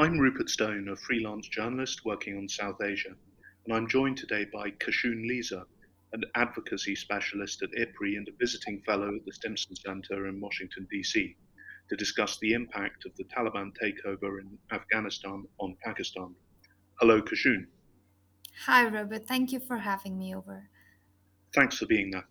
I'm 0.00 0.16
Rupert 0.16 0.48
Stone, 0.48 0.88
a 0.90 0.94
freelance 0.94 1.48
journalist 1.48 2.04
working 2.04 2.38
on 2.38 2.48
South 2.48 2.80
Asia, 2.80 3.16
and 3.66 3.74
I'm 3.74 3.88
joined 3.88 4.16
today 4.16 4.46
by 4.52 4.70
Kashun 4.70 5.26
Lisa, 5.26 5.64
an 6.12 6.22
advocacy 6.36 6.94
specialist 6.94 7.64
at 7.64 7.72
IPRI 7.72 8.16
and 8.16 8.28
a 8.28 8.32
visiting 8.38 8.80
fellow 8.82 9.12
at 9.16 9.24
the 9.26 9.32
Stimson 9.32 9.74
Center 9.74 10.28
in 10.28 10.40
Washington, 10.40 10.86
D.C., 10.88 11.34
to 11.88 11.96
discuss 11.96 12.38
the 12.38 12.52
impact 12.52 13.06
of 13.06 13.16
the 13.16 13.24
Taliban 13.24 13.72
takeover 13.82 14.40
in 14.40 14.56
Afghanistan 14.70 15.44
on 15.58 15.76
Pakistan. 15.84 16.32
Hello, 17.00 17.20
Kashun. 17.20 17.66
Hi, 18.66 18.88
Robert. 18.88 19.26
Thank 19.26 19.50
you 19.50 19.58
for 19.58 19.78
having 19.78 20.16
me 20.16 20.32
over. 20.32 20.70
Thanks 21.52 21.76
for 21.76 21.86
being 21.86 22.12
there. 22.12 22.24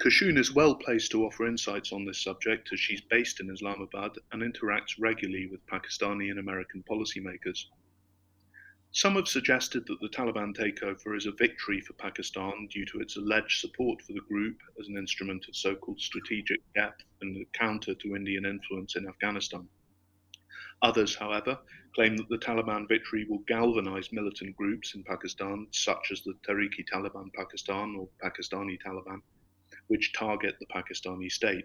Kashun 0.00 0.38
is 0.38 0.54
well 0.54 0.74
placed 0.74 1.10
to 1.10 1.26
offer 1.26 1.46
insights 1.46 1.92
on 1.92 2.06
this 2.06 2.22
subject 2.22 2.70
as 2.72 2.80
she's 2.80 3.02
based 3.02 3.38
in 3.38 3.50
Islamabad 3.50 4.12
and 4.32 4.40
interacts 4.40 4.94
regularly 4.98 5.46
with 5.46 5.66
Pakistani 5.66 6.30
and 6.30 6.38
American 6.38 6.82
policymakers. 6.88 7.66
Some 8.92 9.16
have 9.16 9.28
suggested 9.28 9.86
that 9.86 10.00
the 10.00 10.08
Taliban 10.08 10.56
takeover 10.56 11.14
is 11.18 11.26
a 11.26 11.32
victory 11.32 11.82
for 11.82 11.92
Pakistan 11.92 12.66
due 12.70 12.86
to 12.86 13.00
its 13.00 13.18
alleged 13.18 13.60
support 13.60 14.00
for 14.00 14.14
the 14.14 14.22
group 14.22 14.56
as 14.80 14.88
an 14.88 14.96
instrument 14.96 15.44
of 15.46 15.54
so 15.54 15.74
called 15.74 16.00
strategic 16.00 16.60
depth 16.74 17.04
and 17.20 17.36
a 17.36 17.58
counter 17.58 17.94
to 17.94 18.16
Indian 18.16 18.46
influence 18.46 18.96
in 18.96 19.06
Afghanistan. 19.06 19.68
Others, 20.80 21.14
however, 21.14 21.58
claim 21.94 22.16
that 22.16 22.28
the 22.30 22.38
Taliban 22.38 22.88
victory 22.88 23.26
will 23.28 23.44
galvanize 23.46 24.12
militant 24.12 24.56
groups 24.56 24.94
in 24.94 25.04
Pakistan, 25.04 25.66
such 25.72 26.10
as 26.10 26.22
the 26.22 26.32
Tehrik 26.48 26.86
Taliban 26.90 27.30
Pakistan 27.34 27.96
or 27.96 28.08
Pakistani 28.24 28.78
Taliban, 28.82 29.20
which 29.90 30.12
target 30.12 30.54
the 30.60 30.66
Pakistani 30.66 31.28
state. 31.28 31.64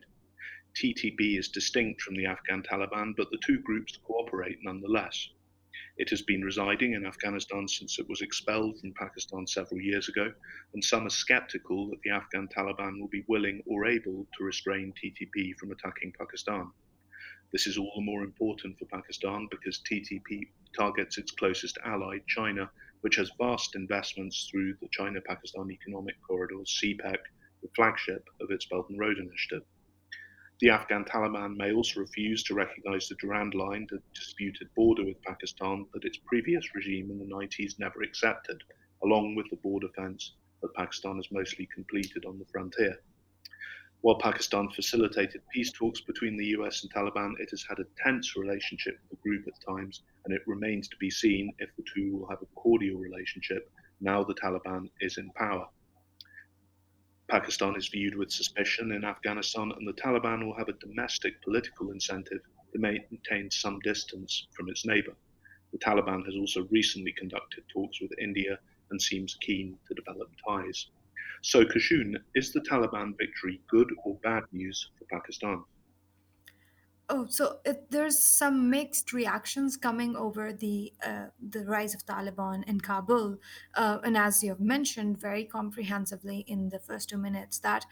TTP 0.76 1.38
is 1.38 1.48
distinct 1.48 2.02
from 2.02 2.16
the 2.16 2.26
Afghan 2.26 2.64
Taliban, 2.64 3.16
but 3.16 3.30
the 3.30 3.38
two 3.46 3.60
groups 3.60 3.98
cooperate 4.04 4.58
nonetheless. 4.64 5.30
It 5.98 6.10
has 6.10 6.24
been 6.24 6.42
residing 6.42 6.94
in 6.94 7.06
Afghanistan 7.06 7.68
since 7.68 8.00
it 8.00 8.10
was 8.10 8.22
expelled 8.22 8.80
from 8.80 8.94
Pakistan 8.94 9.46
several 9.46 9.80
years 9.80 10.10
ago, 10.10 10.34
and 10.74 10.84
some 10.84 11.06
are 11.06 11.12
skeptical 11.12 11.92
that 11.92 12.02
the 12.02 12.10
Afghan 12.10 12.48
Taliban 12.48 13.00
will 13.00 13.10
be 13.10 13.24
willing 13.28 13.62
or 13.68 13.86
able 13.86 14.28
to 14.36 14.44
restrain 14.44 14.92
TTP 14.94 15.56
from 15.60 15.72
attacking 15.72 16.12
Pakistan. 16.18 16.72
This 17.52 17.68
is 17.68 17.78
all 17.78 17.94
the 17.96 18.02
more 18.02 18.24
important 18.24 18.80
for 18.80 18.86
Pakistan 18.86 19.48
because 19.52 19.84
TTP 19.84 20.50
targets 20.76 21.20
its 21.20 21.32
closest 21.32 21.78
ally, 21.86 22.18
China, 22.28 22.72
which 23.02 23.18
has 23.18 23.30
vast 23.38 23.76
investments 23.76 24.50
through 24.50 24.74
the 24.82 24.90
China 24.92 25.22
Pakistan 25.22 25.70
Economic 25.70 26.16
Corridor, 26.28 26.64
CPEC, 26.66 27.20
the 27.66 27.72
flagship 27.76 28.24
of 28.42 28.52
its 28.52 28.68
Belt 28.68 28.88
and 28.90 29.00
Road 29.00 29.18
Initiative. 29.18 29.64
The 30.60 30.70
Afghan 30.70 31.04
Taliban 31.04 31.58
may 31.58 31.74
also 31.74 32.00
refuse 32.00 32.44
to 32.44 32.54
recognize 32.54 33.10
the 33.10 33.16
Durand 33.16 33.56
Line, 33.56 33.88
the 33.90 34.00
disputed 34.14 34.70
border 34.76 35.04
with 35.04 35.22
Pakistan 35.24 35.88
that 35.94 36.06
its 36.06 36.20
previous 36.28 36.76
regime 36.76 37.10
in 37.10 37.18
the 37.18 37.26
90s 37.26 37.80
never 37.80 38.04
accepted, 38.04 38.62
along 39.04 39.34
with 39.34 39.50
the 39.50 39.58
border 39.58 39.90
fence 39.96 40.36
that 40.62 40.76
Pakistan 40.76 41.16
has 41.16 41.32
mostly 41.32 41.68
completed 41.74 42.24
on 42.26 42.38
the 42.38 42.46
frontier. 42.52 43.02
While 44.02 44.20
Pakistan 44.20 44.70
facilitated 44.70 45.42
peace 45.52 45.72
talks 45.72 46.02
between 46.02 46.38
the 46.38 46.54
US 46.58 46.84
and 46.84 46.94
Taliban, 46.94 47.34
it 47.40 47.50
has 47.50 47.66
had 47.68 47.80
a 47.80 48.04
tense 48.04 48.36
relationship 48.36 49.00
with 49.02 49.10
the 49.10 49.24
group 49.24 49.48
at 49.48 49.76
times, 49.76 50.04
and 50.26 50.36
it 50.36 50.44
remains 50.46 50.88
to 50.90 50.98
be 50.98 51.10
seen 51.10 51.52
if 51.58 51.76
the 51.76 51.84
two 51.96 52.16
will 52.16 52.30
have 52.30 52.44
a 52.44 52.60
cordial 52.60 53.00
relationship 53.00 53.72
now 54.02 54.24
the 54.24 54.36
Taliban 54.36 54.90
is 55.02 55.18
in 55.18 55.32
power. 55.32 55.68
Pakistan 57.28 57.76
is 57.76 57.88
viewed 57.88 58.16
with 58.16 58.32
suspicion 58.32 58.92
in 58.92 59.04
Afghanistan, 59.04 59.72
and 59.72 59.88
the 59.88 60.00
Taliban 60.00 60.46
will 60.46 60.56
have 60.58 60.70
a 60.70 60.74
domestic 60.74 61.42
political 61.42 61.90
incentive 61.90 62.42
to 62.72 62.80
maintain 62.80 63.50
some 63.50 63.80
distance 63.80 64.48
from 64.52 64.70
its 64.70 64.86
neighbor. 64.86 65.16
The 65.72 65.80
Taliban 65.80 66.24
has 66.26 66.36
also 66.36 66.68
recently 66.70 67.14
conducted 67.14 67.64
talks 67.68 68.00
with 68.00 68.12
India 68.20 68.60
and 68.92 69.02
seems 69.02 69.36
keen 69.42 69.78
to 69.88 69.96
develop 69.96 70.30
ties. 70.48 70.88
So, 71.42 71.66
Kashun, 71.66 72.16
is 72.36 72.54
the 72.54 72.62
Taliban 72.62 73.18
victory 73.18 73.60
good 73.70 73.90
or 74.04 74.20
bad 74.24 74.44
news 74.52 74.92
for 74.98 75.06
Pakistan? 75.06 75.64
Oh, 77.08 77.28
so 77.28 77.60
it, 77.64 77.92
there's 77.92 78.18
some 78.18 78.70
mixed 78.72 79.14
reactions 79.14 79.78
coming 79.78 80.16
over 80.16 80.52
the 80.52 80.92
uh, 81.06 81.28
the 81.40 81.64
rise 81.66 81.94
of 81.94 82.04
Taliban 82.06 82.64
in 82.68 82.80
Kabul, 82.82 83.38
uh, 83.76 84.00
and 84.04 84.18
as 84.18 84.42
you 84.44 84.50
have 84.50 84.60
mentioned 84.60 85.20
very 85.20 85.46
comprehensively 85.46 86.40
in 86.48 86.70
the 86.70 86.80
first 86.80 87.10
two 87.10 87.18
minutes, 87.18 87.60
that 87.60 87.86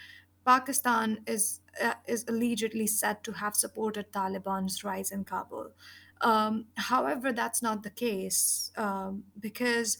Pakistan 0.46 1.20
is 1.28 1.62
uh, 1.80 1.94
is 2.08 2.26
allegedly 2.28 2.88
said 2.88 3.24
to 3.24 3.34
have 3.34 3.56
supported 3.56 4.12
Taliban's 4.12 4.84
rise 4.84 5.12
in 5.12 5.26
Kabul. 5.26 5.74
Um, 6.22 6.68
however, 6.76 7.32
that's 7.32 7.62
not 7.62 7.84
the 7.84 7.92
case 7.92 8.72
um, 8.78 9.26
because 9.40 10.00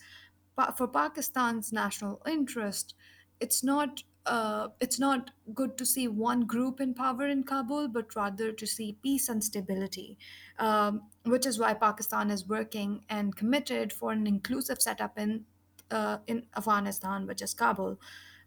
pa- 0.56 0.72
for 0.72 0.88
Pakistan's 0.88 1.72
national 1.72 2.20
interest, 2.26 2.94
it's 3.38 3.62
not 3.62 4.02
uh, 4.26 4.68
it's 4.80 4.98
not 4.98 5.30
good 5.54 5.76
to 5.78 5.84
see 5.84 6.08
one 6.08 6.46
group 6.46 6.80
in 6.80 6.94
power 6.94 7.26
in 7.26 7.44
Kabul, 7.44 7.88
but 7.88 8.16
rather 8.16 8.52
to 8.52 8.66
see 8.66 8.96
peace 9.02 9.28
and 9.28 9.42
stability, 9.42 10.18
um, 10.58 11.02
which 11.24 11.46
is 11.46 11.58
why 11.58 11.74
Pakistan 11.74 12.30
is 12.30 12.48
working 12.48 13.04
and 13.08 13.36
committed 13.36 13.92
for 13.92 14.12
an 14.12 14.26
inclusive 14.26 14.80
setup 14.80 15.18
in 15.18 15.44
uh, 15.90 16.18
in 16.26 16.46
Afghanistan, 16.56 17.26
which 17.26 17.42
is 17.42 17.54
Kabul. 17.54 17.98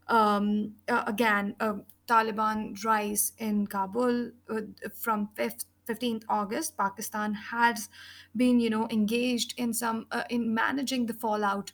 Um, 0.08 0.74
uh, 0.88 1.04
again, 1.06 1.56
uh, 1.60 1.76
Taliban 2.08 2.84
rise 2.84 3.34
in 3.38 3.68
Kabul 3.68 4.32
uh, 4.50 4.62
from 4.96 5.30
5th 5.38 5.66
15th 5.88 6.24
August, 6.28 6.78
Pakistan 6.78 7.34
has 7.34 7.90
been, 8.36 8.60
you 8.60 8.70
know, 8.70 8.88
engaged 8.92 9.54
in 9.58 9.74
some 9.74 10.06
uh, 10.12 10.24
in 10.30 10.54
managing 10.54 11.06
the 11.06 11.14
fallout 11.14 11.72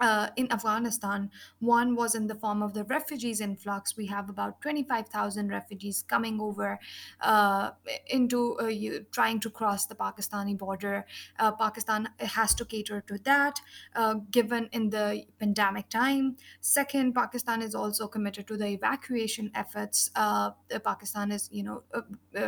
uh, 0.00 0.28
in 0.36 0.50
Afghanistan. 0.52 1.30
One 1.60 1.94
was 1.94 2.14
in 2.14 2.26
the 2.26 2.34
form 2.34 2.62
of 2.62 2.74
the 2.74 2.84
refugees 2.84 3.40
influx. 3.40 3.96
We 3.96 4.06
have 4.06 4.28
about 4.28 4.60
25,000 4.60 5.48
refugees 5.48 6.04
coming 6.06 6.40
over 6.40 6.78
uh, 7.20 7.70
into 8.06 8.58
uh, 8.60 8.66
you, 8.66 9.06
trying 9.10 9.40
to 9.40 9.50
cross 9.50 9.86
the 9.86 9.94
Pakistani 9.94 10.56
border. 10.56 11.06
Uh, 11.38 11.52
Pakistan 11.52 12.08
has 12.18 12.54
to 12.54 12.64
cater 12.64 13.00
to 13.02 13.18
that, 13.18 13.60
uh, 13.94 14.14
given 14.30 14.68
in 14.72 14.90
the 14.90 15.24
pandemic 15.38 15.88
time. 15.88 16.36
Second, 16.60 17.14
Pakistan 17.14 17.62
is 17.62 17.74
also 17.74 18.06
committed 18.08 18.46
to 18.46 18.56
the 18.56 18.66
evacuation 18.66 19.50
efforts. 19.54 20.10
Uh, 20.14 20.50
Pakistan 20.84 21.32
is, 21.32 21.48
you 21.52 21.62
know, 21.62 21.82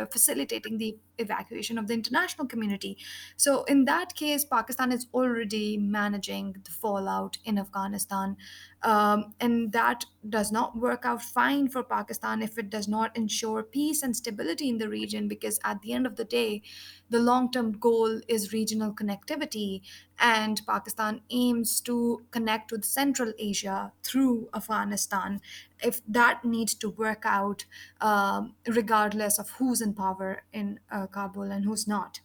facilitating 0.09 0.77
the 0.77 0.97
evacuation 1.21 1.77
of 1.77 1.87
the 1.87 1.93
international 1.93 2.47
community. 2.47 2.97
So 3.37 3.63
in 3.65 3.85
that 3.85 4.15
case, 4.15 4.45
Pakistan 4.45 4.91
is 4.91 5.07
already 5.13 5.77
managing 5.77 6.57
the 6.63 6.71
fallout 6.71 7.37
in 7.45 7.57
Afghanistan. 7.57 8.37
Um, 8.83 9.35
and 9.39 9.71
that 9.73 10.05
does 10.27 10.51
not 10.51 10.75
work 10.75 11.05
out 11.05 11.21
fine 11.21 11.69
for 11.69 11.83
Pakistan 11.83 12.41
if 12.41 12.57
it 12.57 12.69
does 12.69 12.87
not 12.87 13.15
ensure 13.15 13.61
peace 13.61 14.01
and 14.01 14.15
stability 14.15 14.69
in 14.69 14.79
the 14.79 14.89
region, 14.89 15.27
because 15.27 15.59
at 15.63 15.81
the 15.81 15.93
end 15.93 16.07
of 16.07 16.15
the 16.15 16.25
day, 16.25 16.63
the 17.09 17.19
long 17.19 17.51
term 17.51 17.73
goal 17.73 18.21
is 18.27 18.53
regional 18.53 18.91
connectivity. 18.93 19.81
And 20.17 20.61
Pakistan 20.65 21.21
aims 21.29 21.79
to 21.81 22.25
connect 22.31 22.71
with 22.71 22.83
Central 22.85 23.33
Asia 23.37 23.91
through 24.03 24.49
Afghanistan. 24.53 25.41
If 25.83 26.01
that 26.07 26.43
needs 26.43 26.73
to 26.75 26.89
work 26.89 27.23
out, 27.25 27.65
um, 27.99 28.55
regardless 28.67 29.37
of 29.37 29.51
who's 29.51 29.81
in 29.81 29.93
power 29.93 30.43
in 30.53 30.79
uh, 30.91 31.07
Kabul 31.07 31.51
and 31.51 31.65
who's 31.65 31.87
not 31.87 32.21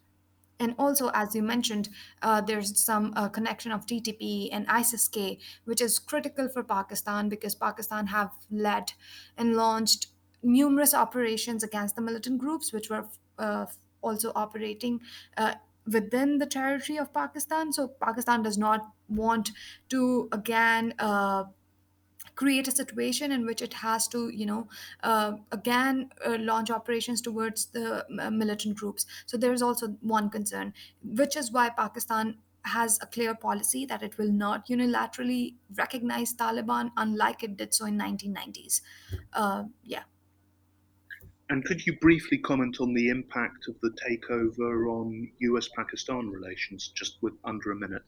and 0.59 0.75
also 0.79 1.11
as 1.15 1.35
you 1.35 1.43
mentioned 1.43 1.89
uh, 2.23 2.41
there's 2.41 2.79
some 2.81 3.13
uh, 3.17 3.29
connection 3.29 3.73
of 3.73 3.87
ttp 3.87 4.49
and 4.53 4.67
isis-k 4.69 5.39
which 5.65 5.81
is 5.81 5.99
critical 5.99 6.49
for 6.49 6.63
pakistan 6.63 7.29
because 7.29 7.55
pakistan 7.55 8.07
have 8.07 8.31
led 8.51 8.93
and 9.37 9.57
launched 9.57 10.09
numerous 10.43 10.95
operations 10.95 11.63
against 11.63 11.97
the 11.97 12.03
militant 12.03 12.39
groups 12.39 12.73
which 12.73 12.89
were 12.91 13.07
uh, 13.39 13.67
also 14.03 14.33
operating 14.35 15.01
uh, 15.37 15.55
within 15.87 16.39
the 16.39 16.47
territory 16.47 16.99
of 16.99 17.13
pakistan. 17.13 17.73
So 17.73 17.89
pakistan 17.89 18.43
does 18.43 18.59
not 18.59 18.93
want 19.09 19.51
to 19.89 20.29
again 20.33 20.95
uh, 20.99 21.45
create 22.35 22.69
a 22.69 22.71
situation 22.71 23.33
in 23.33 23.47
which 23.47 23.63
it 23.63 23.75
has 23.75 24.09
to 24.09 24.29
you 24.29 24.47
know 24.47 24.69
uh, 25.03 25.33
again 25.53 26.11
uh, 26.25 26.37
launch 26.41 26.71
operations 26.71 27.21
towards 27.21 27.67
the 27.67 28.05
uh, 28.21 28.31
militant 28.31 28.77
groups. 28.77 29.07
So 29.27 29.37
there 29.37 29.53
is 29.53 29.63
also 29.63 29.97
one 30.01 30.31
concern 30.31 30.73
which 31.03 31.37
is 31.37 31.53
why 31.53 31.71
pakistan 31.71 32.37
has 32.65 32.99
a 33.01 33.07
clear 33.07 33.35
policy 33.35 33.87
that 33.87 34.03
it 34.03 34.19
will 34.19 34.31
not 34.33 34.67
unilaterally 34.69 35.55
recognize 35.77 36.35
taliban 36.35 36.91
unlike 36.97 37.45
it 37.45 37.57
did 37.57 37.73
so 37.73 37.87
in 37.87 37.97
1990s 37.97 38.81
uh, 39.33 39.65
yeah. 39.85 40.03
And 41.49 41.65
could 41.65 41.87
you 41.87 41.97
briefly 42.01 42.39
comment 42.39 42.81
on 42.81 42.93
the 42.93 43.09
impact 43.09 43.69
of 43.69 43.77
the 43.81 43.91
takeover 44.05 44.91
on 44.91 45.31
US 45.39 45.69
Pakistan 45.69 46.29
relations, 46.29 46.89
just 46.89 47.19
with 47.23 47.35
under 47.45 47.71
a 47.71 47.77
minute? 47.77 48.03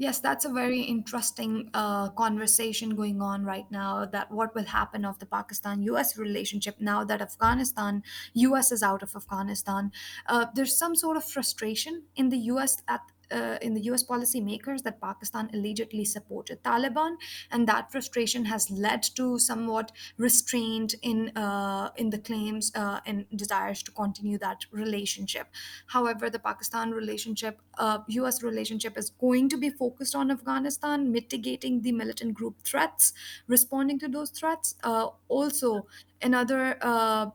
Yes, 0.00 0.20
that's 0.20 0.44
a 0.44 0.48
very 0.48 0.82
interesting 0.82 1.70
uh, 1.74 2.10
conversation 2.10 2.94
going 2.94 3.20
on 3.20 3.44
right 3.44 3.68
now. 3.68 4.04
That 4.04 4.30
what 4.30 4.54
will 4.54 4.64
happen 4.66 5.04
of 5.04 5.18
the 5.18 5.26
Pakistan-U.S. 5.26 6.16
relationship 6.16 6.76
now 6.80 7.02
that 7.02 7.20
Afghanistan, 7.20 8.04
U.S. 8.34 8.70
is 8.70 8.80
out 8.84 9.02
of 9.02 9.16
Afghanistan. 9.16 9.90
Uh, 10.26 10.46
there's 10.54 10.76
some 10.76 10.94
sort 10.94 11.16
of 11.16 11.24
frustration 11.24 12.04
in 12.14 12.28
the 12.28 12.38
U.S. 12.52 12.76
at 12.86 13.00
uh, 13.30 13.58
in 13.62 13.74
the 13.74 13.82
US 13.82 14.02
policymakers 14.04 14.82
that 14.82 15.00
Pakistan 15.00 15.50
allegedly 15.52 16.04
supported 16.04 16.62
Taliban, 16.62 17.16
and 17.50 17.68
that 17.68 17.90
frustration 17.92 18.44
has 18.46 18.70
led 18.70 19.02
to 19.16 19.38
somewhat 19.38 19.92
restraint 20.16 20.94
in 21.02 21.36
uh, 21.36 21.90
in 21.96 22.10
the 22.10 22.18
claims 22.18 22.72
uh, 22.74 23.00
and 23.06 23.26
desires 23.34 23.82
to 23.82 23.90
continue 23.92 24.38
that 24.38 24.64
relationship. 24.70 25.48
However, 25.86 26.30
the 26.30 26.38
Pakistan 26.38 26.90
relationship, 26.90 27.60
uh, 27.78 27.98
US 28.08 28.42
relationship, 28.42 28.96
is 28.98 29.10
going 29.10 29.48
to 29.48 29.56
be 29.56 29.70
focused 29.70 30.14
on 30.14 30.30
Afghanistan, 30.30 31.10
mitigating 31.12 31.82
the 31.82 31.92
militant 31.92 32.34
group 32.34 32.62
threats, 32.62 33.12
responding 33.46 33.98
to 33.98 34.08
those 34.08 34.30
threats. 34.30 34.74
Uh, 34.82 35.08
also, 35.28 35.86
another 36.22 36.78
uh, 36.80 37.26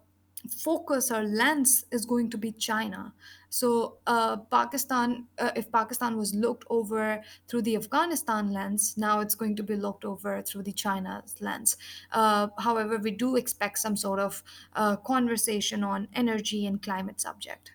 focus 0.49 1.11
or 1.11 1.23
lens 1.23 1.85
is 1.91 2.05
going 2.05 2.29
to 2.29 2.37
be 2.37 2.51
China. 2.51 3.13
So 3.49 3.97
uh, 4.07 4.37
Pakistan, 4.37 5.27
uh, 5.37 5.51
if 5.55 5.71
Pakistan 5.71 6.17
was 6.17 6.33
looked 6.33 6.65
over 6.69 7.21
through 7.47 7.61
the 7.61 7.75
Afghanistan 7.75 8.51
lens, 8.51 8.95
now 8.97 9.19
it's 9.19 9.35
going 9.35 9.55
to 9.57 9.63
be 9.63 9.75
looked 9.75 10.05
over 10.05 10.41
through 10.41 10.63
the 10.63 10.73
China's 10.73 11.35
lens. 11.39 11.77
Uh, 12.11 12.47
however, 12.57 12.97
we 12.97 13.11
do 13.11 13.35
expect 13.35 13.77
some 13.77 13.95
sort 13.95 14.19
of 14.19 14.43
uh, 14.75 14.95
conversation 14.97 15.83
on 15.83 16.07
energy 16.13 16.65
and 16.65 16.81
climate 16.81 17.21
subject. 17.21 17.73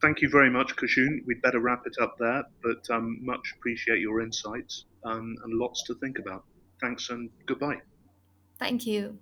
Thank 0.00 0.20
you 0.20 0.28
very 0.28 0.50
much, 0.50 0.76
Kashun. 0.76 1.24
We'd 1.26 1.42
better 1.42 1.60
wrap 1.60 1.82
it 1.86 1.96
up 2.00 2.16
there, 2.18 2.44
but 2.62 2.88
um, 2.90 3.18
much 3.22 3.54
appreciate 3.56 4.00
your 4.00 4.20
insights 4.20 4.84
um, 5.02 5.34
and 5.42 5.54
lots 5.54 5.82
to 5.84 5.94
think 5.94 6.18
about. 6.18 6.44
Thanks 6.80 7.10
and 7.10 7.30
goodbye. 7.46 7.80
Thank 8.58 8.86
you. 8.86 9.18